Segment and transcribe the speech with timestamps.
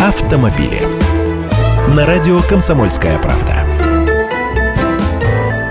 [0.00, 0.80] автомобили.
[1.94, 3.66] На радио «Комсомольская правда».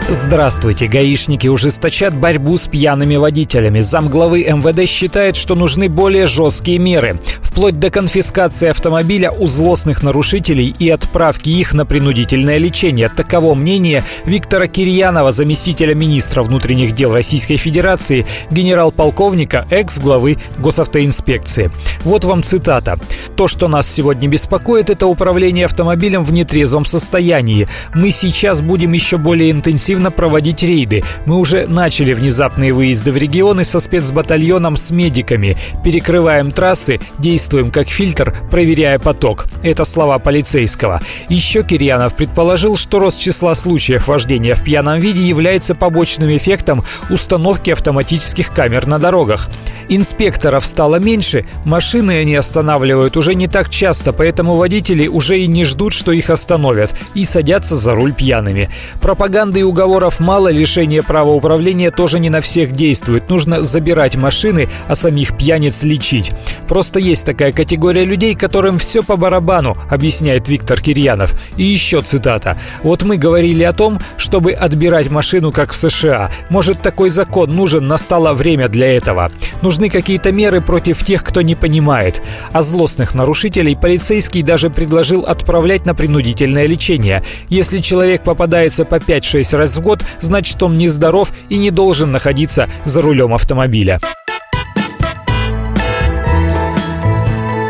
[0.07, 0.87] Здравствуйте.
[0.87, 3.79] Гаишники ужесточат борьбу с пьяными водителями.
[3.79, 7.19] Замглавы МВД считает, что нужны более жесткие меры
[7.59, 13.09] вплоть до конфискации автомобиля у злостных нарушителей и отправки их на принудительное лечение.
[13.09, 21.69] Таково мнение Виктора Кирьянова, заместителя министра внутренних дел Российской Федерации, генерал-полковника, экс-главы госавтоинспекции.
[22.05, 22.97] Вот вам цитата.
[23.35, 27.67] «То, что нас сегодня беспокоит, это управление автомобилем в нетрезвом состоянии.
[27.93, 31.03] Мы сейчас будем еще более интенсивно проводить рейды.
[31.25, 35.57] Мы уже начали внезапные выезды в регионы со спецбатальоном с медиками.
[35.83, 39.47] Перекрываем трассы, действуем действуем как фильтр, проверяя поток.
[39.63, 41.01] Это слова полицейского.
[41.29, 47.71] Еще Кирьянов предположил, что рост числа случаев вождения в пьяном виде является побочным эффектом установки
[47.71, 49.49] автоматических камер на дорогах.
[49.91, 55.65] Инспекторов стало меньше, машины они останавливают уже не так часто, поэтому водители уже и не
[55.65, 58.69] ждут, что их остановят, и садятся за руль пьяными.
[59.01, 63.29] Пропаганды и уговоров мало, лишение права управления тоже не на всех действует.
[63.29, 66.31] Нужно забирать машины, а самих пьяниц лечить.
[66.67, 71.33] Просто есть такая категория людей, которым все по барабану, объясняет Виктор Кирьянов.
[71.57, 72.59] И еще цитата.
[72.83, 76.29] Вот мы говорили о том, чтобы отбирать машину, как в США.
[76.51, 79.31] Может, такой закон нужен, настало время для этого.
[79.79, 82.21] Нужны какие-то меры против тех, кто не понимает.
[82.51, 87.23] А злостных нарушителей полицейский даже предложил отправлять на принудительное лечение.
[87.47, 92.69] Если человек попадается по 5-6 раз в год, значит он нездоров и не должен находиться
[92.83, 94.01] за рулем автомобиля.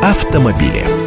[0.01, 0.98] Автомобили.